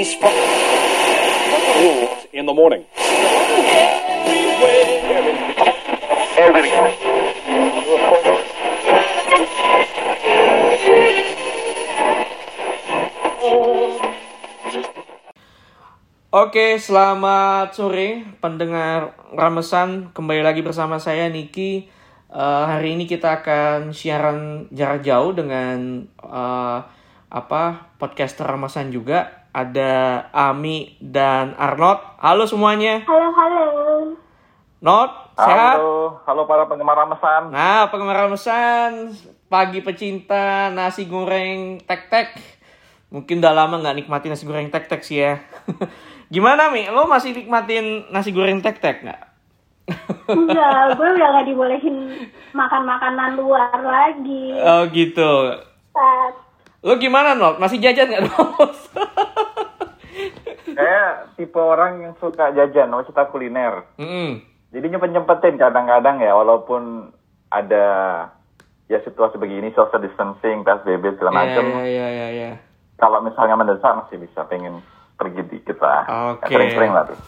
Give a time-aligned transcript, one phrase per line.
[0.00, 0.32] He's from
[1.76, 2.88] Rules in the morning.
[16.32, 20.16] Oke, selamat sore pendengar Ramesan.
[20.16, 21.92] Kembali lagi bersama saya Niki.
[22.32, 26.78] Eh, hari ini kita akan siaran jarak jauh dengan eh,
[27.28, 29.39] apa podcaster Ramesan juga.
[29.50, 32.22] Ada Ami dan Arnold.
[32.22, 33.02] Halo semuanya.
[33.02, 33.66] Halo, halo.
[34.80, 35.76] Not, sehat?
[35.76, 37.52] Halo, halo para penggemar ramesan.
[37.52, 39.12] Nah, penggemar Ramesan,
[39.50, 42.32] pagi pecinta nasi goreng tek-tek.
[43.12, 45.42] Mungkin udah lama nggak nikmatin nasi goreng tek-tek sih ya.
[46.32, 46.88] Gimana Mi?
[46.88, 49.20] Lo masih nikmatin nasi goreng tek-tek nggak?
[50.30, 51.96] Enggak, gue udah gak dibolehin
[52.54, 54.54] makan makanan luar lagi.
[54.62, 55.60] Oh gitu.
[55.90, 56.34] Saat
[56.80, 57.60] Lo gimana Not?
[57.60, 58.72] Masih jajan nggak Not?
[60.70, 63.84] Kayak tipe orang yang suka jajan, suka kuliner.
[63.98, 64.40] Mm-mm.
[64.70, 67.10] Jadi nyempet-nyempetin kadang-kadang ya, walaupun
[67.50, 67.86] ada
[68.86, 71.64] ya situasi begini, social distancing, PSBB segala Iya, macam.
[71.66, 72.50] iya, iya, iya, iya.
[72.96, 74.78] Kalau misalnya mendesak masih bisa pengen
[75.18, 76.06] pergi dikit lah.
[76.38, 76.48] Oke.
[76.48, 77.18] Ya, Sering-sering lah tuh.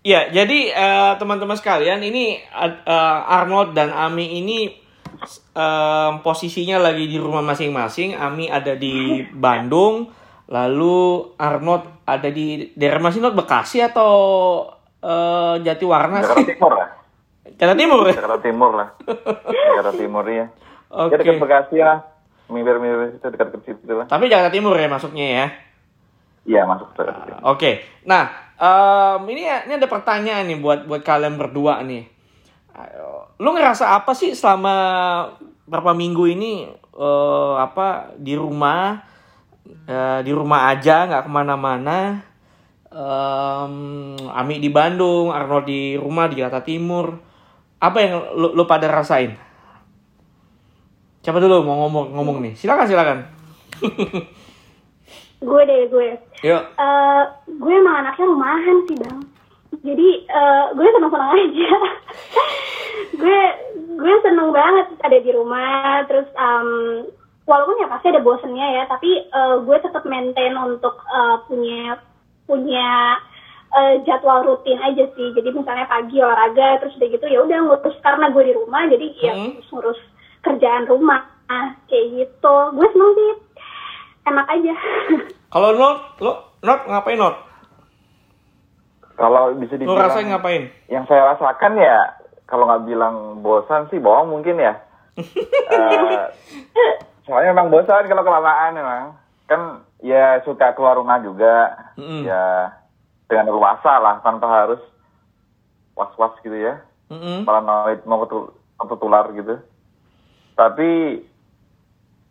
[0.00, 4.79] Iya, jadi eh, teman-teman sekalian, ini eh, Arnold dan Ami ini
[5.54, 8.16] eh, posisinya lagi di rumah masing-masing.
[8.16, 10.08] Ami ada di Bandung,
[10.50, 14.12] lalu Arnold ada di daerah masing Not Bekasi atau
[15.00, 16.46] eh, Jatiwarna Jakarta sih?
[16.56, 16.88] Timur lah.
[17.50, 18.00] Jakarta Timur.
[18.06, 18.14] ya?
[18.14, 18.88] Jakarta Timur lah.
[19.48, 20.46] Jakarta Timur ya.
[20.90, 21.12] Oke.
[21.14, 21.98] Ya dekat Bekasi lah.
[22.50, 24.06] Mirip-mirip itu dekat ke situ lah.
[24.10, 25.46] Tapi Jakarta Timur ya masuknya ya.
[26.50, 27.40] Iya masuk Jakarta Timur.
[27.46, 27.70] Oke,
[28.02, 28.26] nah
[28.58, 32.10] em, ini ini ada pertanyaan nih buat buat kalian berdua nih.
[33.40, 34.74] Lu ngerasa apa sih selama
[35.64, 39.00] berapa minggu ini eh, apa di rumah
[39.86, 41.98] eh, di rumah aja nggak ke mana-mana?
[42.90, 43.74] Em,
[44.34, 47.14] Ami di Bandung, Arnold di rumah di Jakarta Timur.
[47.80, 49.38] Apa yang lu, lu pada rasain?
[51.22, 52.52] Siapa dulu mau ngomong ngomong nih?
[52.58, 53.18] Silakan silakan.
[55.48, 56.08] gue deh, gue.
[56.44, 56.62] Yuk.
[56.76, 59.20] Eh, gue emang anaknya rumahan sih, Bang.
[59.70, 61.68] Jadi, eh, gue seneng-seneng aja.
[63.20, 63.40] gue
[64.00, 66.02] gue seneng banget ada di rumah.
[66.10, 66.68] Terus, em,
[67.46, 71.98] walaupun ya pasti ada bosennya ya, tapi eh, gue tetap maintain untuk eh, punya
[72.46, 73.18] punya
[73.70, 75.28] eh, jadwal rutin aja sih.
[75.34, 79.06] Jadi misalnya pagi olahraga, terus udah gitu ya udah ngurus karena gue di rumah, jadi
[79.22, 79.54] ya Hmm.
[79.54, 80.00] ngurus, ngurus
[80.40, 81.20] kerjaan rumah
[81.86, 82.54] kayak gitu.
[82.74, 83.32] Gue seneng sih,
[84.26, 84.74] enak aja.
[85.54, 86.32] Kalau Not, lo
[86.62, 87.49] Not ngapain Not?
[89.20, 90.62] Kalau bisa Lu dibilang rasain ngapain?
[90.88, 92.16] yang saya rasakan ya
[92.48, 94.74] kalau nggak bilang bosan sih bohong mungkin ya.
[96.72, 96.92] Eh,
[97.22, 99.04] soalnya memang bosan kalau kelamaan memang.
[99.44, 99.60] Kan
[100.00, 101.76] ya suka keluar rumah juga.
[101.94, 102.24] Mm-mm.
[102.24, 102.72] ya
[103.28, 104.80] dengan luasa lah tanpa harus
[105.92, 106.80] was-was gitu ya.
[107.06, 107.44] Mm-mm.
[107.44, 109.60] paranoid mau ketul- tertular gitu.
[110.56, 111.20] Tapi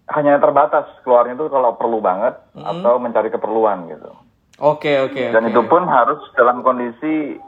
[0.09, 4.09] hanya terbatas keluarnya itu kalau perlu banget atau mencari keperluan gitu
[4.59, 5.23] Oke oke.
[5.31, 5.51] dan oke.
[5.51, 7.39] itu pun harus dalam kondisi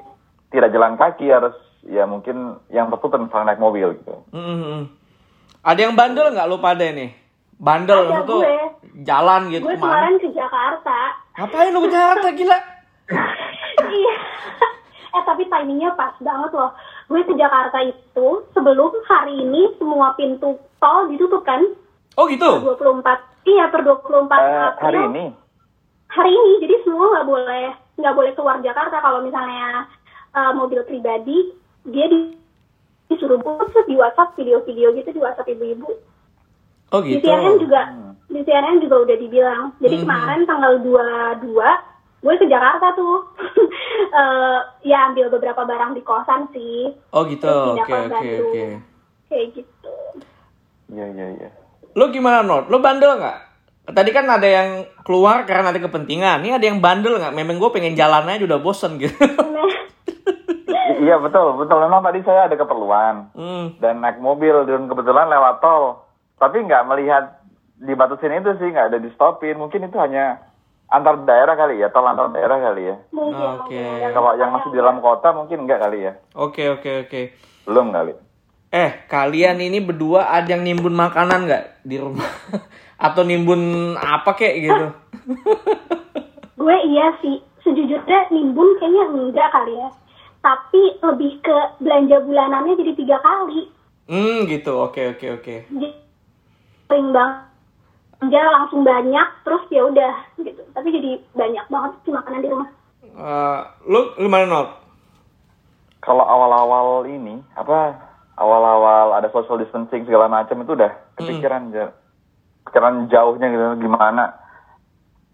[0.47, 4.87] tidak jalan kaki harus ya mungkin yang tertutup misalnya naik mobil gitu Mm-mm.
[5.61, 7.11] Ada yang bandel nggak lu pada nih?
[7.55, 8.57] Bandel Ada tuh gue.
[9.03, 9.93] jalan gitu gue ke mana?
[9.93, 10.97] kemarin ke Jakarta.
[11.37, 12.57] Ngapain lu ke Jakarta gila?
[13.93, 14.15] iya.
[15.11, 16.71] eh tapi timingnya pas banget loh.
[17.05, 21.61] Gue ke Jakarta itu sebelum hari ini semua pintu tol ditutup kan?
[22.15, 22.47] Oh gitu.
[22.65, 23.05] 24.
[23.43, 24.79] Iya, per 24 Eh, April.
[24.79, 25.23] hari ini
[26.11, 29.87] Hari ini, jadi semua nggak boleh nggak boleh keluar Jakarta kalau misalnya
[30.31, 31.55] eh, mobil pribadi
[31.87, 32.35] dia di
[33.07, 35.91] disuruh buat di WhatsApp video-video gitu di WhatsApp ibu-ibu.
[36.91, 37.27] Oh Di gitu.
[37.27, 37.81] CNN juga
[38.27, 39.63] di CNN juga udah dibilang.
[39.79, 40.03] Jadi Mhm.
[40.03, 41.71] kemarin tanggal 22
[42.21, 43.17] gue ke Jakarta tuh.
[44.11, 44.59] Eh,
[44.91, 46.91] ya ambil beberapa barang di kosan sih.
[47.15, 47.47] Oh gitu.
[47.47, 48.65] Oke ke oke oke.
[49.31, 49.95] Kayak gitu.
[50.91, 51.49] iya iya iya
[51.95, 52.67] Lu gimana Not?
[52.67, 53.39] Lu bandel nggak?
[53.81, 56.45] Tadi kan ada yang keluar karena ada kepentingan.
[56.45, 57.33] Ini ada yang bandel nggak?
[57.33, 59.17] Memang gue pengen jalan aja udah bosen gitu.
[61.01, 63.81] Iya betul betul memang tadi saya ada keperluan hmm.
[63.81, 66.05] dan naik mobil dan kebetulan lewat tol
[66.37, 67.41] tapi nggak melihat
[67.81, 70.45] dibatasin itu sih nggak ada di stopin mungkin itu hanya
[70.93, 72.95] antar daerah kali ya tol antar daerah kali ya.
[73.17, 73.81] Oke.
[73.81, 74.13] mungkin.
[74.13, 77.21] kalau yang masih di dalam kota mungkin enggak kali ya Oke oke oke.
[77.65, 78.13] belum kali
[78.71, 82.23] Eh, kalian ini berdua ada yang nimbun makanan nggak di rumah?
[83.01, 84.87] Atau nimbun apa kek gitu?
[86.55, 89.89] Gue iya sih, sejujurnya nimbun kayaknya enggak kali ya.
[90.41, 93.69] Tapi lebih ke belanja bulanannya jadi tiga kali.
[94.05, 94.77] Hmm, gitu.
[94.79, 95.55] Oke, oke, oke.
[95.67, 95.87] Jadi
[96.85, 97.49] sering banget.
[98.21, 102.69] belanja langsung banyak terus ya udah gitu tapi jadi banyak banget sih makanan di rumah
[103.01, 103.59] Eh,
[103.89, 104.67] lu gimana Nol?
[105.99, 107.97] Kalau awal-awal ini, apa
[108.37, 111.97] awal-awal ada social distancing segala macam itu udah kepikiran, ja-
[112.61, 114.37] kepikiran jauhnya gitu gimana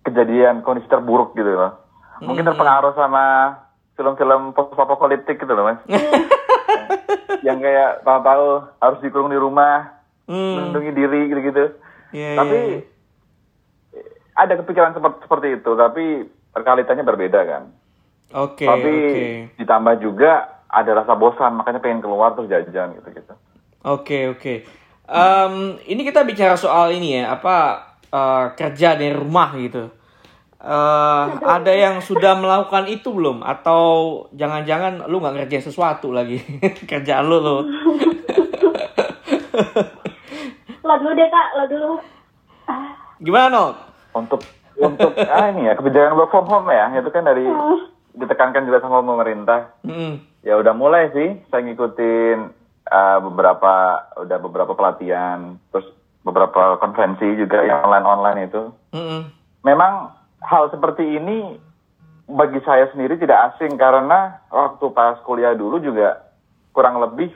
[0.03, 1.75] kejadian kondisi terburuk gitu loh.
[2.23, 3.55] Mungkin terpengaruh sama
[3.93, 5.79] film-film post-apokaliptik gitu loh mas.
[7.47, 8.45] yang kayak tahu-tahu
[8.81, 9.97] harus dikurung di rumah,
[10.27, 10.59] Hmm.
[10.59, 11.65] melindungi diri gitu-gitu.
[12.11, 12.83] Tapi iya, iya.
[14.35, 16.03] ada kepikiran seperti seperti itu, tapi
[16.51, 17.63] realitanya berbeda kan.
[18.35, 19.25] Oke, tapi oke.
[19.55, 23.33] ditambah juga ada rasa bosan, makanya pengen keluar terus jajan gitu-gitu.
[23.87, 24.67] Oke oke.
[25.07, 27.55] Em, ini kita bicara soal ini ya apa
[28.11, 29.87] eh, kerja dari rumah gitu.
[30.57, 33.39] Eh, ada yang sudah melakukan itu belum?
[33.39, 36.43] Atau jangan-jangan lu nggak ngerjain sesuatu lagi
[36.91, 37.39] kerjaan lu
[40.87, 41.99] lo dulu deh kak lo dulu
[42.67, 42.91] Ah,
[43.23, 43.71] Gimana Nol?
[44.11, 44.43] Untuk
[44.75, 47.47] untuk ah ini ya kebijakan work from home ya, itu kan dari
[48.11, 49.71] ditekankan juga sama pemerintah.
[49.87, 50.19] Hmm.
[50.43, 52.37] Ya udah mulai sih, saya ngikutin
[52.91, 53.73] uh, beberapa
[54.19, 55.87] udah beberapa pelatihan, terus
[56.27, 58.63] beberapa konferensi juga yang online-online itu.
[58.91, 59.21] Mm-mm.
[59.63, 60.11] Memang
[60.43, 61.55] hal seperti ini
[62.27, 66.27] bagi saya sendiri tidak asing karena waktu pas kuliah dulu juga
[66.75, 67.31] kurang lebih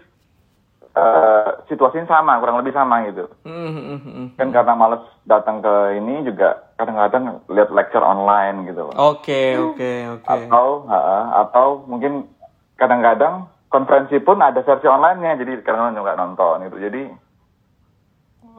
[0.91, 3.31] eh, situasinya sama, kurang lebih sama gitu.
[3.47, 4.35] Mm-mm.
[4.35, 8.91] Kan karena males datang ke ini juga kadang-kadang lihat lecture online gitu.
[8.99, 10.27] Oke oke oke.
[10.27, 10.99] Atau ha,
[11.47, 12.27] atau mungkin
[12.75, 16.77] kadang-kadang konferensi pun ada versi online-nya jadi kadang-kadang juga nonton gitu.
[16.77, 17.03] Jadi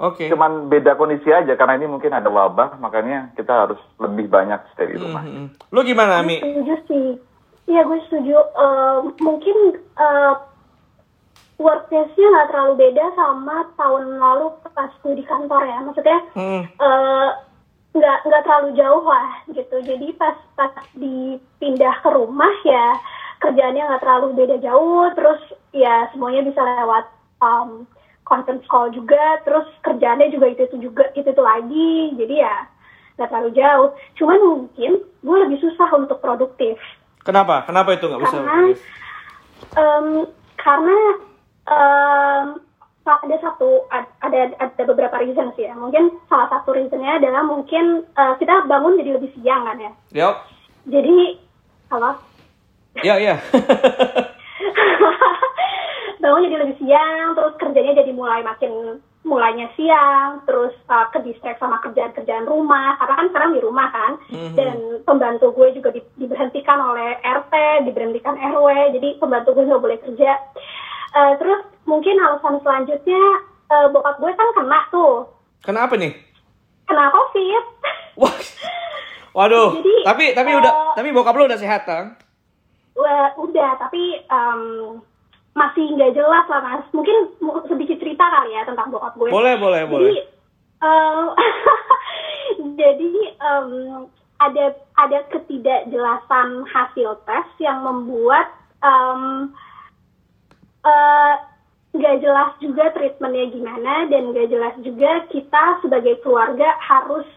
[0.00, 0.24] Oke.
[0.32, 4.88] cuman beda kondisi aja karena ini mungkin ada wabah makanya kita harus lebih banyak stay
[4.88, 5.20] di rumah.
[5.20, 5.52] Mm-mm.
[5.68, 6.40] Lu gimana Ami?
[6.40, 7.06] setuju sih
[7.68, 9.56] iya gue setuju Eh, mungkin
[10.00, 10.34] uh,
[11.60, 16.62] workplace-nya nggak terlalu beda sama tahun lalu pas gue di kantor ya maksudnya Mm.
[16.66, 17.28] eh,
[17.92, 22.86] nggak nggak terlalu jauh lah gitu jadi pas pas dipindah ke rumah ya
[23.42, 25.40] kerjaannya nggak terlalu beda jauh terus
[25.74, 27.04] ya semuanya bisa lewat
[27.42, 27.84] um,
[28.22, 32.56] conference call juga terus kerjaannya juga itu itu juga itu itu lagi jadi ya
[33.18, 36.78] nggak terlalu jauh cuman mungkin gue lebih susah untuk produktif
[37.22, 37.62] Kenapa?
[37.70, 38.34] Kenapa itu nggak bisa?
[38.42, 38.58] karena
[39.78, 40.06] em,
[40.58, 40.98] karena
[41.70, 42.46] em,
[43.02, 48.06] ada satu ad- ada ada beberapa reason sih ya mungkin salah satu reasonnya adalah mungkin
[48.06, 50.34] eh, kita bangun jadi lebih siang kan ya Yuk.
[50.90, 51.16] jadi
[51.90, 52.18] halo
[52.98, 53.40] Ya ya.
[56.22, 61.58] bangun jadi lebih siang terus kerjanya jadi mulai makin mulainya siang terus uh, ke distract
[61.58, 64.54] sama kerjaan-kerjaan rumah karena kan sekarang di rumah kan Mhm.
[64.54, 67.54] dan pembantu gue juga di- diberhentikan oleh RT
[67.84, 70.32] diberhentikan RW jadi pembantu gue nggak boleh kerja
[71.12, 73.20] Uh, terus mungkin alasan selanjutnya
[73.68, 75.28] uh, bokap gue kan kena tuh
[75.60, 76.16] Kenapa nih?
[76.86, 77.64] kena covid
[78.16, 78.32] Wah.
[79.34, 79.76] Waduh.
[79.76, 82.16] Jadi, tapi tapi eh, udah tapi bokap lu udah sehat kan?
[82.92, 84.60] Wah, udah tapi em,
[85.52, 89.56] masih nggak jelas lah mas mungkin mu- sedikit cerita kali ya tentang bokap gue Boleh
[89.56, 90.12] boleh jadi boleh.
[90.80, 91.18] em,
[92.80, 93.68] jadi em,
[94.38, 94.64] ada
[94.98, 98.48] ada ketidakjelasan hasil tes yang membuat
[98.80, 99.52] em,
[100.82, 101.34] eh,
[101.92, 107.28] nggak jelas juga treatmentnya gimana dan nggak jelas juga kita sebagai keluarga harus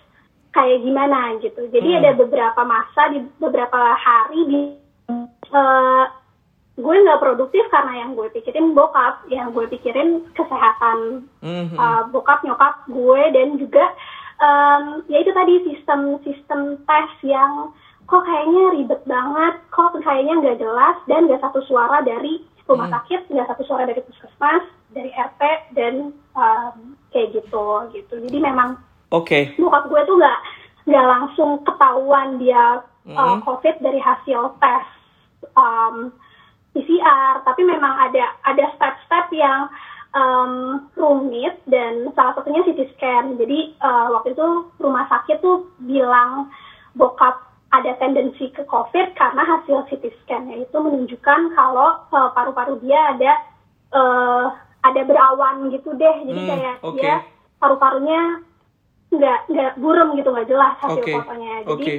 [0.52, 2.00] kayak gimana gitu jadi Hmm.
[2.00, 4.60] ada beberapa masa di beberapa hari di
[5.50, 6.06] eh,
[6.76, 11.80] gue nggak produktif karena yang gue pikirin bokap yang gue pikirin kesehatan Mhm.
[11.80, 13.96] uh, bokap nyokap gue dan juga
[14.44, 17.72] um, ya itu tadi sistem sistem tes yang
[18.06, 23.32] kok kayaknya ribet banget kok kayaknya nggak jelas dan nggak satu suara dari rumah sakit
[23.32, 25.42] nggak satu suara dari puskesmas dari RT
[25.80, 26.76] dan um,
[27.16, 28.76] kayak gitu gitu jadi memang
[29.16, 29.56] Oke.
[29.56, 30.40] bokap gue tuh nggak
[30.92, 32.84] nggak langsung ketahuan dia
[33.16, 33.48] uh, Mhm.
[33.48, 34.86] COVID dari hasil tes
[35.54, 36.10] um,
[36.76, 39.72] PCR, tapi memang ada ada step-step yang
[40.12, 43.40] um, rumit dan salah satunya CT scan.
[43.40, 44.48] Jadi uh, waktu itu
[44.80, 46.50] rumah sakit tuh bilang
[46.96, 47.44] bokap
[47.76, 53.32] ada tendensi ke COVID karena hasil CT scan-nya itu menunjukkan kalau uh, paru-paru dia ada
[53.92, 54.46] uh,
[54.84, 56.16] ada berawan gitu deh.
[56.24, 56.96] Jadi Hmm, kayak oke.
[57.00, 57.16] dia
[57.60, 58.44] paru-parunya
[59.16, 61.14] nggak nggak burem gitu nggak jelas hasil Oke.
[61.14, 61.56] fotonya.
[61.64, 61.94] Jadi Oke.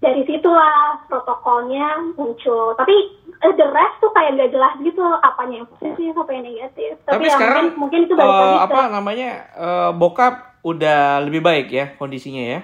[0.00, 2.72] Dari situlah protokolnya muncul.
[2.74, 2.96] Tapi
[3.28, 6.92] eh, the rest tuh kayak nggak jelas gitu apanya yang positif, apa yang negatif.
[7.04, 9.30] Tapi, Tapi ya sekarang mungkin, mungkin itu balik eh, lagi ke apa namanya?
[9.54, 12.60] eh, bokap udah lebih baik ya kondisinya ya.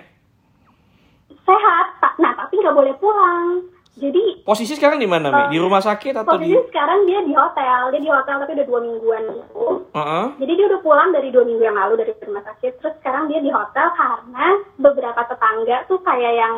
[1.47, 1.87] sehat.
[2.19, 3.63] Nah tapi nggak boleh pulang.
[3.97, 5.57] Jadi Posisi sekarang di mana, Mi?
[5.57, 6.53] Di rumah sakit atau di?
[6.53, 9.67] posisi sekarang dia di hotel, dia di hotel tapi udah dua mingguan gitu.
[9.97, 10.27] Heeh.
[10.37, 12.77] Jadi dia udah pulang dari dua minggu yang lalu dari rumah sakit.
[12.77, 16.55] Terus sekarang dia di hotel karena beberapa tetangga tuh kayak yang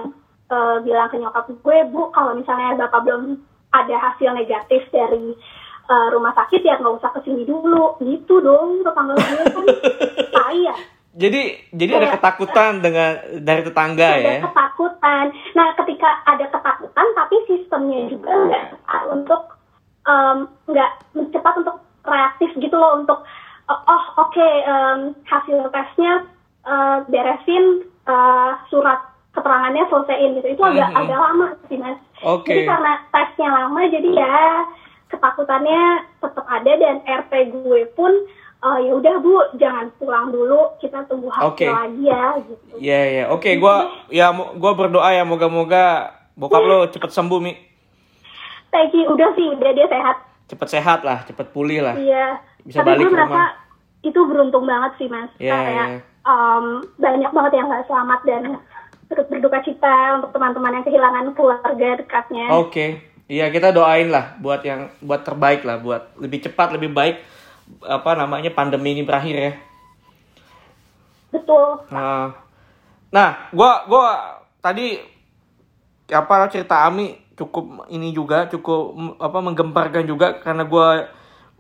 [0.48, 3.40] eh, bilang ke nyokap gue, bu kalau misalnya bapak belum
[3.72, 5.36] ada hasil negatif dari
[5.88, 7.96] eh, rumah sakit ya nggak usah ke sini dulu.
[8.00, 9.66] Gitu dong tetangga gue kan.
[10.36, 10.74] Saya.
[11.18, 11.42] Jadi
[11.74, 13.10] jadi ada ketakutan dengan
[13.42, 14.40] dari tetangga ada ya.
[14.46, 15.24] ketakutan.
[15.58, 18.64] Nah, ketika ada ketakutan, tapi sistemnya juga nggak
[19.10, 19.42] untuk
[20.68, 20.90] nggak
[21.34, 23.20] cepat untuk reaktif gitu loh untuk
[23.68, 26.24] oh oke em, hasil tesnya
[26.64, 29.00] eh, beresin eh, surat
[29.38, 30.49] keterangannya selesaiin gitu.
[30.50, 30.99] Itu agak Mhm.
[30.99, 31.99] agak lama sih mas.
[32.21, 32.50] Oke.
[32.50, 34.35] Jadi karena tesnya lama, jadi ya
[35.09, 35.83] ketakutannya
[36.18, 38.12] tetap ada dan RT gue pun
[38.59, 41.62] eh, ya udah bu jangan pulang dulu kita tunggu hasil Oke.
[41.64, 42.75] lagi ya gitu.
[42.76, 43.25] Iya ya.
[43.30, 47.54] Oke, gua ya gua berdoa ya moga-moga bokap lo cepet sembuh, Mi.
[48.68, 49.07] Thank you.
[49.09, 50.16] Udah sih, udah dia sehat.
[50.47, 51.95] Cepet sehat lah, cepet pulih lah.
[51.95, 52.42] Iya.
[52.61, 53.50] Bisa Tapi balik gue merasa rumah.
[54.02, 55.30] itu beruntung banget sih, Mas.
[55.38, 56.00] Iya, Kayak iya.
[56.25, 56.64] em,
[56.99, 58.42] banyak banget yang gak selamat dan
[59.08, 62.46] turut berduka cita untuk teman-teman yang kehilangan keluarga dekatnya.
[62.60, 62.86] Oke.
[63.28, 67.20] Iya, kita doain lah buat yang buat terbaik lah, buat lebih cepat, lebih baik
[67.84, 69.52] apa namanya pandemi ini berakhir ya.
[71.28, 71.84] Betul.
[71.92, 72.32] Nah,
[73.12, 74.06] nah, gua gua
[74.64, 74.96] tadi
[76.08, 81.12] apa cerita Ami cukup ini juga cukup apa menggemparkan juga karena gua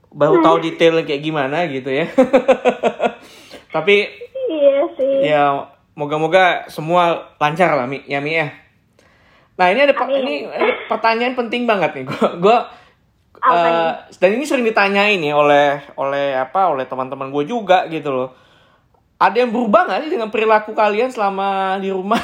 [0.08, 2.08] baru tahu detail kayak gimana gitu ya.
[3.76, 4.08] Tapi
[4.48, 5.14] Iya sih.
[5.28, 5.44] ya
[5.98, 8.54] moga-moga semua lancar lah Mi, ya Mi ya.
[9.58, 10.22] Nah ini ada Amin.
[10.22, 12.58] ini ada pertanyaan penting banget nih gua gua
[13.38, 18.10] Apa eh, dan ini sering ditanyain nih oleh oleh apa oleh teman-teman gue juga gitu
[18.10, 18.34] loh.
[19.18, 22.18] Ada yang berubah nggak sih dengan perilaku kalian selama di rumah?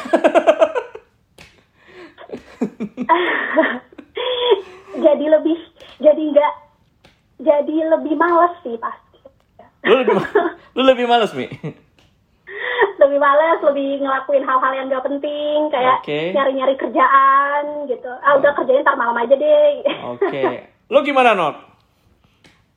[5.07, 5.59] jadi lebih,
[6.03, 6.55] jadi nggak,
[7.47, 9.19] jadi lebih males sih pasti.
[9.87, 10.19] lu lebih
[10.75, 11.47] lu lebih males Mi.
[13.05, 16.33] lebih males, lebih ngelakuin hal-hal yang gak penting, kayak Oke.
[16.33, 18.11] nyari-nyari kerjaan gitu.
[18.25, 19.85] Ah udah kerjain ntar malam aja deh.
[20.17, 20.43] Oke.
[20.89, 21.57] Lu gimana Not?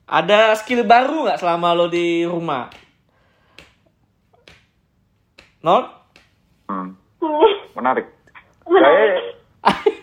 [0.07, 2.71] Ada skill baru nggak selama lo di rumah?
[5.63, 5.85] Not?
[6.67, 6.95] Hmm,
[7.77, 8.07] menarik.
[8.67, 9.35] Menarik.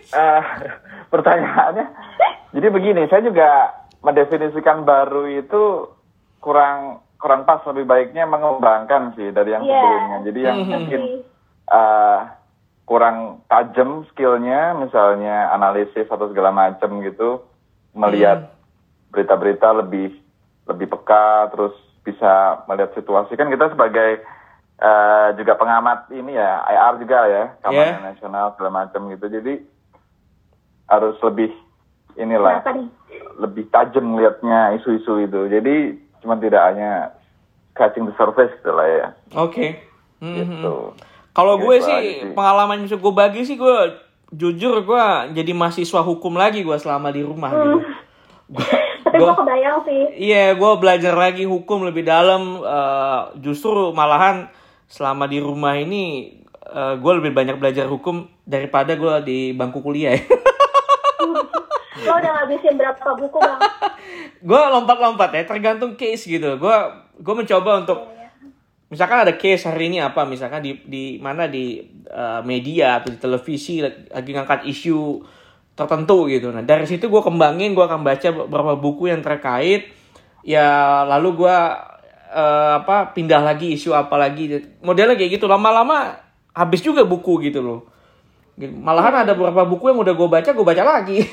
[0.08, 0.42] Saya, eh,
[1.12, 1.86] pertanyaannya,
[2.52, 3.72] jadi begini, saya juga
[4.04, 5.88] mendefinisikan baru itu
[6.44, 9.72] kurang kurang pas, lebih baiknya mengembangkan sih dari yang Iya.
[9.72, 10.18] sebelumnya.
[10.28, 10.70] Jadi yang Mhm.
[10.70, 11.02] mungkin
[11.64, 12.18] eh,
[12.84, 17.40] kurang tajam skillnya, misalnya analisis atau segala macam gitu,
[17.96, 18.52] melihat
[19.08, 20.12] berita-berita lebih
[20.68, 21.72] lebih peka, terus
[22.04, 23.32] bisa melihat situasi.
[23.34, 24.20] Kan kita sebagai
[24.74, 28.06] eh, juga pengamat ini ya, IR juga ya, kampanye Yeah.
[28.10, 29.30] nasional segala macam gitu.
[29.30, 29.62] Jadi
[30.90, 31.54] harus lebih
[32.18, 32.60] inilah
[33.38, 35.40] lebih tajam melihatnya isu-isu itu.
[35.48, 37.12] Jadi cuma tidak hanya
[37.70, 39.06] scratching the surface gitu lah ya.
[39.36, 39.84] Oke.
[40.18, 40.34] Mhm.
[40.34, 40.74] Gitu.
[41.30, 42.32] Kalau gue Gitu sih aja sih.
[42.32, 43.76] pengalaman yang gue bagi sih gue
[44.32, 47.78] jujur gue jadi mahasiswa hukum lagi gue selama di rumah gitu.
[49.04, 50.00] Tapi Gua- gue kebayang sih.
[50.24, 52.58] Iya, gue belajar lagi hukum lebih dalam.
[52.58, 54.48] eh, justru malahan
[54.86, 56.34] selama di rumah ini
[56.74, 60.14] gue lebih banyak belajar hukum daripada gue di bangku kuliah.
[60.14, 60.22] Ya.
[62.02, 63.60] Lo udah ngabisin berapa buku bang?
[64.48, 66.58] gue lompat-lompat ya, tergantung case gitu.
[66.58, 66.76] Gue
[67.22, 68.10] gue mencoba untuk
[68.90, 71.78] misalkan ada case hari ini apa, misalkan di di mana di
[72.10, 73.78] eh, media atau di televisi
[74.10, 75.22] lagi ngangkat isu
[75.78, 76.50] tertentu gitu.
[76.50, 79.94] Nah dari situ gue kembangin, gue akan baca beberapa buku yang terkait.
[80.42, 81.56] Ya lalu gue
[82.34, 84.50] eh, apa pindah lagi isu apa lagi.
[84.82, 85.46] Modelnya kayak gitu.
[85.46, 86.18] Lama-lama
[86.50, 87.93] habis juga buku gitu loh.
[88.58, 91.18] Malahan ada beberapa buku yang udah gue baca, gue baca lagi.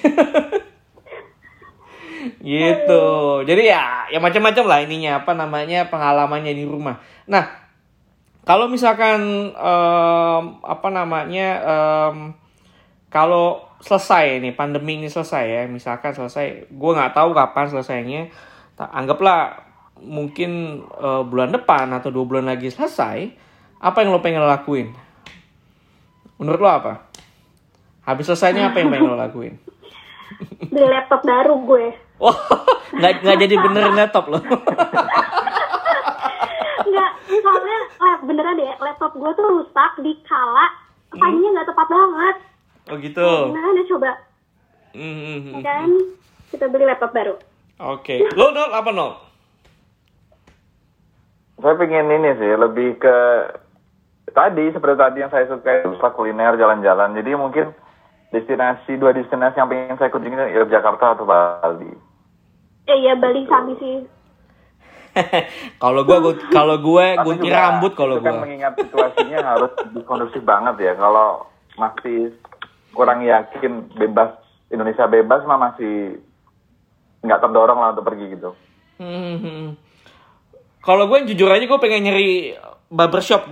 [2.42, 3.06] gitu.
[3.46, 6.98] Jadi ya, ya macam-macam lah ininya apa namanya pengalamannya di rumah.
[7.30, 7.46] Nah,
[8.42, 12.34] kalau misalkan em, apa namanya em,
[13.14, 18.22] kalau selesai nih pandemi ini selesai ya, misalkan selesai, gue nggak tahu kapan selesainya.
[18.82, 19.62] Anggaplah
[20.02, 23.30] mungkin eh, bulan depan atau dua bulan lagi selesai.
[23.82, 24.94] Apa yang lo pengen lakuin?
[26.42, 27.11] Menurut lo apa?
[28.02, 29.56] Habis selesainya apa yang pengen lo lakuin?
[30.74, 31.86] Beli laptop baru gue.
[32.22, 32.38] Wah,
[32.94, 34.42] nggak nggak jadi benerin laptop loh.
[36.82, 40.66] Enggak, soalnya eh, beneran deh, laptop gue tuh rusak di kala
[41.12, 42.36] pagi nggak tepat banget.
[42.90, 43.30] Oh gitu.
[43.52, 44.12] Gimana deh coba?
[44.92, 45.90] Hmm, Ya Kan
[46.52, 47.36] kita beli laptop baru.
[47.82, 48.22] Oke.
[48.34, 49.12] Lo nol apa nol?
[51.62, 53.18] Saya pengen ini sih lebih ke
[54.34, 57.14] tadi seperti tadi yang saya suka itu suka kuliner jalan-jalan.
[57.14, 57.70] Jadi mungkin
[58.32, 61.92] destinasi dua destinasi yang pengen saya kunjungi ya Jakarta atau Bali.
[62.88, 63.96] Eh iya Bali sabi sih.
[65.84, 66.18] kalau gue
[66.56, 68.44] kalau gue gunting juga rambut kalau itu kan gue.
[68.48, 69.72] mengingat situasinya harus
[70.08, 70.94] kondusif banget ya.
[70.96, 72.32] Kalau masih
[72.96, 74.32] kurang yakin bebas
[74.72, 76.24] Indonesia bebas mah masih
[77.22, 78.56] nggak terdorong lah untuk pergi gitu.
[79.04, 79.76] Hmm.
[80.82, 82.58] Kalau gue jujur aja gue pengen nyari
[82.90, 83.46] barbershop,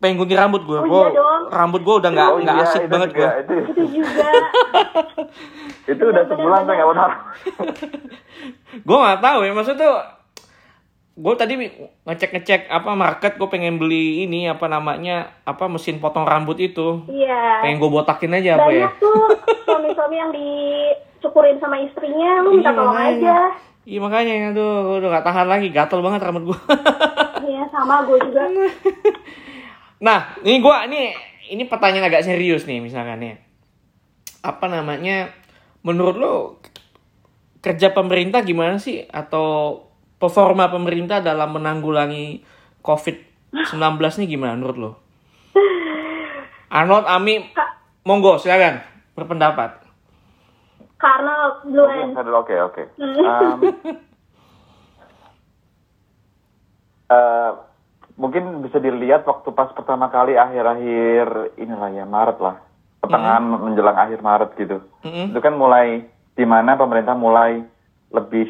[0.00, 0.74] pengen gunting rambut gue.
[0.74, 1.42] Oh, Gua- iya dong.
[1.50, 3.28] rambut gue udah nggak Oh nggak iya, asik itu banget juga, gue.
[3.36, 4.28] Itu, Itu juga.
[5.92, 7.10] itu udah sebulan saya nggak benar.
[8.86, 9.96] Gue nggak tahu ya maksudnya tuh.
[11.12, 11.52] Gue tadi
[12.00, 17.04] ngecek ngecek apa market gue pengen beli ini apa namanya apa mesin potong rambut itu.
[17.04, 17.60] Iya.
[17.60, 18.88] Pengen gue botakin aja apa ya?
[18.88, 19.20] Banyak tuh
[19.66, 23.18] suami-suami yang dicukurin sama istrinya, lu minta Iya, tolong makanya.
[23.18, 23.38] aja.
[23.82, 26.58] Iya makanya aduh gua udah gak tahan lagi gatel banget rambut gue.
[27.42, 28.42] Iya sama gue juga.
[30.00, 31.12] nah ini gua ini
[31.50, 33.36] ini pertanyaan agak serius nih misalkan ya.
[34.40, 35.34] Apa namanya
[35.84, 36.34] menurut lo
[37.60, 39.80] kerja pemerintah gimana sih atau
[40.16, 42.40] performa pemerintah dalam menanggulangi
[42.80, 44.92] COVID-19 nih gimana menurut lo?
[46.70, 47.50] Arnold, Ami,
[48.06, 48.78] monggo silakan
[49.18, 49.82] berpendapat.
[51.00, 52.14] Karena duluan.
[52.14, 52.82] Oke, Oke, oke.
[53.00, 53.58] Um,
[57.16, 57.50] eh,
[58.16, 62.56] mungkin bisa dilihat waktu pas pertama kali akhir-akhir inilah ya Maret lah,
[63.02, 64.78] pertengahan menjelang akhir Maret gitu.
[65.04, 65.34] Mm-mm.
[65.34, 67.62] Itu kan mulai di mana pemerintah mulai
[68.10, 68.48] lebih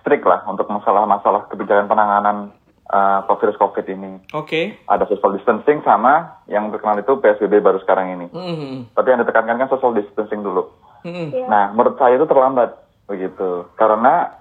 [0.00, 2.52] strict lah untuk masalah-masalah kebijakan penanganan
[2.92, 4.20] uh, virus COVID ini.
[4.36, 4.76] Oke.
[4.84, 8.26] Ada social distancing sama yang terkenal itu PSBB baru sekarang ini.
[8.28, 8.92] Mm-mm.
[8.92, 10.68] Tapi yang ditekankan kan social distancing dulu.
[11.04, 11.32] Mm-mm.
[11.32, 11.46] Iya.
[11.48, 12.76] Nah, menurut saya itu terlambat
[13.08, 13.68] begitu.
[13.76, 14.32] Karena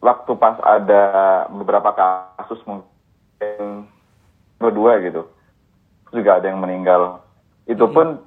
[0.00, 1.04] waktu pas ada
[1.52, 2.88] beberapa kasus mungkin
[4.60, 5.26] berdua gitu,
[6.12, 7.24] juga ada yang meninggal.
[7.64, 8.20] Itu pun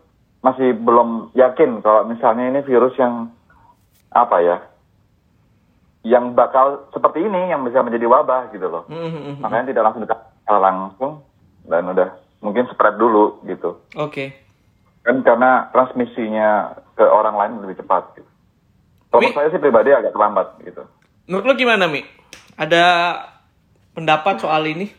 [0.43, 3.29] masih belum yakin kalau misalnya ini virus yang
[4.11, 4.57] apa ya,
[6.03, 8.83] yang bakal seperti ini yang bisa menjadi wabah gitu loh.
[8.91, 9.39] Mm-mm.
[9.39, 11.13] Makanya tidak langsung ditekan langsung
[11.69, 12.09] dan udah
[12.43, 14.35] mungkin spread dulu gitu Oke.
[15.07, 18.27] kan karena transmisinya ke orang lain lebih cepat gitu.
[19.07, 20.83] Kalau saya sih pribadi agak terlambat gitu.
[21.29, 22.03] Menurut lo gimana, Mi?
[22.59, 22.83] Ada
[23.95, 24.91] pendapat soal ini?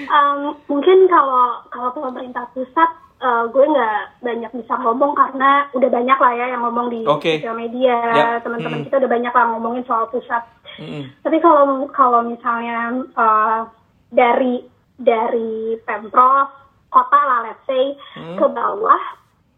[0.00, 2.88] Um, mungkin kalau kalau pemerintah pusat
[3.20, 7.36] eh, gue nggak banyak bisa ngomong karena udah banyak lah ya yang ngomong di Oke.
[7.36, 8.28] sosial media Ya.
[8.40, 8.86] teman-teman Hmm.
[8.86, 10.40] kita udah banyak lah ngomongin soal pusat
[10.78, 11.10] Mm-mm.
[11.20, 13.60] tapi kalau kalau misalnya eh,
[14.08, 14.64] dari
[14.96, 16.48] dari pemprov
[16.88, 18.38] kota lah let's say Hmm.
[18.38, 19.02] ke bawah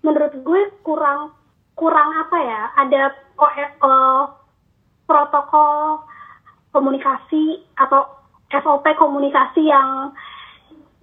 [0.00, 1.30] menurut gue kurang
[1.76, 3.02] kurang apa ya ada
[3.52, 4.22] eh, eh,
[5.06, 6.02] protokol
[6.72, 8.21] komunikasi atau
[8.54, 10.12] SOP komunikasi yang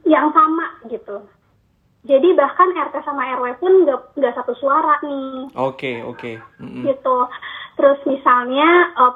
[0.05, 1.25] yang sama gitu.
[1.99, 6.39] Jadi bahkan RT sama RW pun nggak nggak satu suara nih Oke, oke.
[6.57, 6.85] Mm-mm.
[6.85, 7.17] gitu.
[7.75, 9.13] Terus misalnya eh,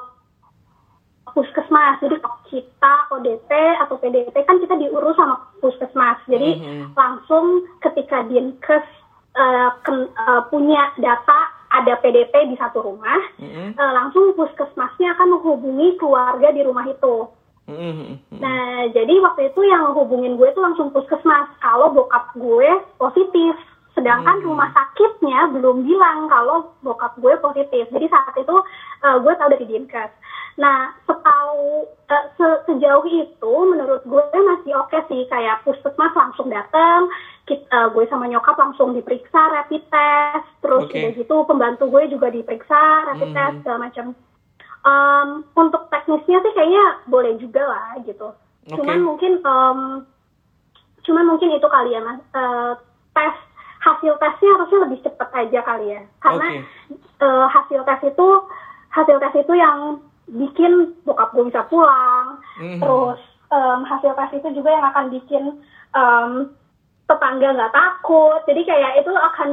[1.26, 6.20] puskesmas, jadi kita ODP atau PDP kan kita diurus sama puskesmas.
[6.28, 6.94] Jadi Mhm.
[6.94, 7.44] langsung
[7.80, 8.84] ketika Dinkes
[9.34, 11.38] eh, ken- eh, punya data
[11.74, 13.74] ada PDP di satu rumah, Mm-mm.
[13.74, 17.26] eh, langsung puskesmasnya akan menghubungi keluarga di rumah itu.
[17.64, 18.20] Mm-mm.
[18.44, 23.56] Nah, jadi waktu itu yang hubungin gue tuh langsung puskesmas kalau bokap gue positif.
[23.94, 24.46] Sedangkan Hmm.
[24.50, 27.86] rumah sakitnya belum bilang kalau bokap gue positif.
[27.88, 28.56] Jadi saat itu
[29.00, 30.12] eh, gue tahu dari Dinkes.
[30.54, 37.08] Nah, setahu eh, se- sejauh itu menurut gue masih oke sih kayak puskesmas langsung datang,
[37.46, 40.98] kit- eh, gue sama nyokap langsung diperiksa rapid test, terus Oke.
[41.00, 43.36] udah gitu pembantu gue juga diperiksa rapid Hmm.
[43.36, 44.06] test segala macam.
[44.84, 48.28] Em, untuk teknisnya sih kayaknya boleh juga lah gitu.
[48.68, 48.76] Oke.
[48.76, 49.78] Cuman mungkin em,
[51.02, 52.72] cuman mungkin itu kali ya mas Eh,
[53.12, 53.34] tes
[53.80, 56.58] hasil tesnya harusnya lebih cepat aja kali ya karena Oke.
[57.20, 58.28] eh, hasil tes itu
[58.90, 60.72] hasil tes itu yang bikin
[61.04, 62.80] bokap gue bisa pulang Mhm.
[62.80, 65.42] terus em, hasil tes itu juga yang akan bikin
[65.92, 66.30] em,
[67.04, 69.48] tetangga nggak takut jadi kayak itu akan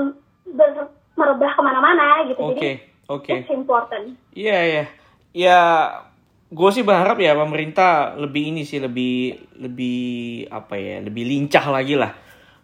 [0.56, 2.72] ber- merebah ke mana-mana gitu Oke, jadi
[3.08, 3.32] oke.
[3.34, 4.86] it's important Iya, iya.
[5.32, 5.60] Ya,
[6.52, 10.00] gue sih berharap ya pemerintah lebih ini sih lebih lebih
[10.52, 12.12] apa ya, lebih lincah lagi lah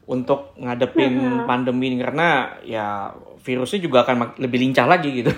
[0.08, 3.12] untuk ngadepin pandemi ini karena ya
[3.44, 5.32] virusnya juga akan lebih lincah lagi gitu.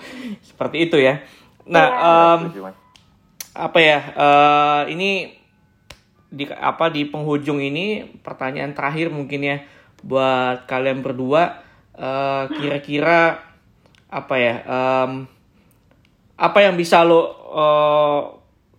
[0.48, 1.22] Seperti itu ya.
[1.66, 1.86] Nah,
[2.50, 2.74] Mas.
[3.54, 3.98] apa ya?
[4.14, 5.10] eh, ini
[6.32, 9.56] di apa di penghujung ini pertanyaan terakhir mungkin ya
[10.02, 11.62] buat kalian berdua
[11.94, 13.42] eh, kira-kira
[14.10, 14.54] apa ya?
[14.66, 15.10] em,
[16.42, 17.20] apa yang bisa lo
[17.54, 18.20] eh,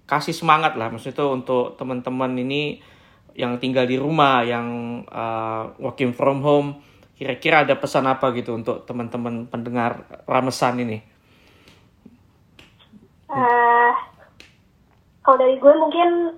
[0.03, 2.83] kasih semangat lah maksudnya tuh untuk teman-teman ini
[3.33, 4.67] yang tinggal di rumah yang
[5.07, 6.83] eh, working from home
[7.23, 10.97] Kira-kira ada pesan apa gitu untuk teman-teman pendengar Ramesan ini?
[13.29, 13.91] Eh,
[15.23, 16.35] kalau dari gue mungkin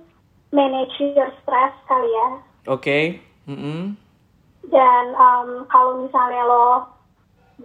[0.52, 2.28] manage your stress kali ya.
[2.68, 2.98] Oke.
[3.48, 3.96] Mm-mm.
[4.68, 6.86] Dan um, kalau misalnya lo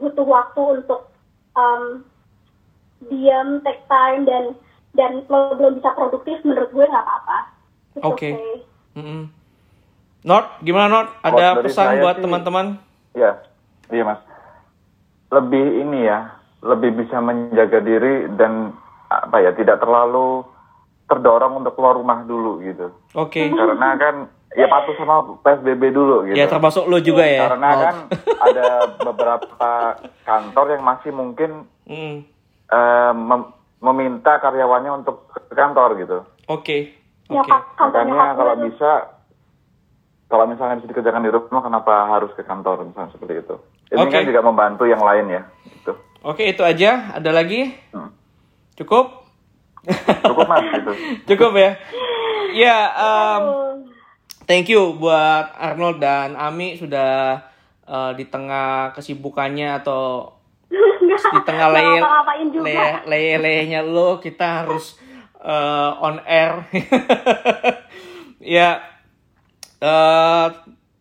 [0.01, 1.11] butuh waktu untuk
[1.53, 2.01] um,
[3.09, 4.43] diam, take time dan
[4.91, 7.37] dan lo belum bisa produktif, menurut gue nggak apa-apa.
[8.03, 8.11] Oke.
[8.11, 8.33] okay.
[8.95, 9.31] Mm-mm.
[10.21, 11.07] Not, gimana Not?
[11.23, 12.65] Kalau Ada pesan buat teman-teman?
[13.15, 13.41] Iya,
[13.89, 14.19] iya mas.
[15.31, 18.75] Lebih ini ya, lebih bisa menjaga diri dan
[19.07, 20.43] apa ya, tidak terlalu
[21.07, 22.91] terdorong untuk keluar rumah dulu gitu.
[23.15, 23.49] Oke.
[23.51, 24.15] Karena kan
[24.55, 26.35] ya patuh sama PSBB dulu gitu.
[26.39, 27.47] Ya termasuk lo juga ya.
[27.51, 27.79] Karena Oh.
[27.79, 27.95] kan
[28.51, 28.67] ada
[29.03, 29.69] beberapa
[30.23, 31.51] kantor yang masih mungkin
[31.87, 32.23] Mm.
[32.71, 36.17] Eh, mem- meminta karyawannya untuk ke kantor gitu.
[36.47, 36.95] Oke.
[37.27, 37.51] Ya, Oke.
[37.51, 38.91] Kak, kantornya Makanya kalau bisa,
[40.27, 43.55] kalau misalnya bisa dikerjakan di rumah, kenapa harus ke kantor misalnya seperti itu?
[43.91, 44.13] Ini Oke.
[44.15, 45.41] kan juga membantu yang lain ya.
[45.67, 45.91] Gitu.
[46.23, 47.15] Oke, itu aja.
[47.17, 47.71] Ada lagi?
[47.91, 48.11] Hmm.
[48.79, 49.27] Cukup?
[50.21, 50.91] Cukup mas gitu.
[51.33, 51.71] Cukup ya.
[52.51, 53.43] Ya, um,
[54.45, 57.41] thank you buat Arnold dan Ami sudah
[57.87, 60.35] uh, di tengah kesibukannya atau
[61.19, 61.99] di tengah leye
[63.07, 64.99] leye leyenya lo kita harus
[65.41, 66.65] uh, on air.
[68.57, 68.81] ya,
[69.81, 70.47] uh,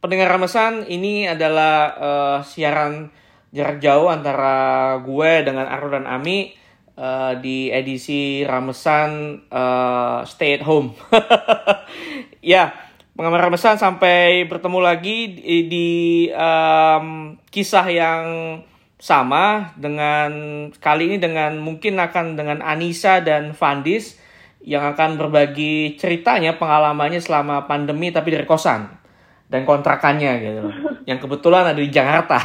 [0.01, 3.13] pendengar Ramesan ini adalah uh, siaran
[3.53, 6.55] jarak jauh antara gue dengan Arnold dan Ami
[6.97, 10.97] uh, di edisi Ramesan uh, Stay at Home.
[12.55, 12.73] ya,
[13.15, 15.91] pengamat Ramesan sampai bertemu lagi di, di,
[16.33, 18.25] um, kisah yang
[19.01, 20.31] sama dengan
[20.77, 24.21] kali ini dengan mungkin akan dengan Anissa dan Fandis
[24.61, 28.93] yang akan berbagi ceritanya pengalamannya selama pandemi tapi dari kosan
[29.49, 30.63] dan kontrakannya gitu
[31.09, 32.39] yang kebetulan ada di Jakarta.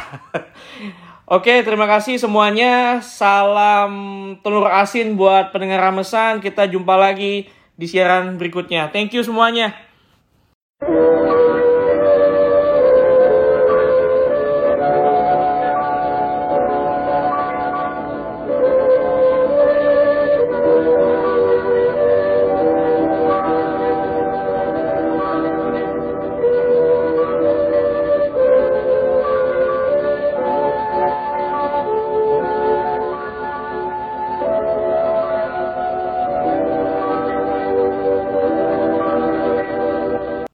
[1.26, 3.02] Oke, terima kasih semuanya.
[3.02, 3.92] Salam
[4.46, 6.38] telur asin buat pendengar Ramesan.
[6.38, 8.94] Kita jumpa lagi di siaran berikutnya.
[8.94, 9.74] Thank you semuanya.